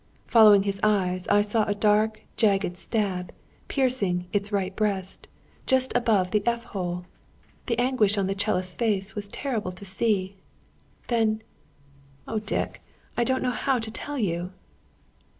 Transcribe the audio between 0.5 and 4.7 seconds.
his eyes, I saw a dark jagged stab, piercing its